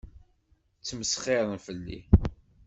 [0.79, 1.99] Ttmesxiṛen fell-i.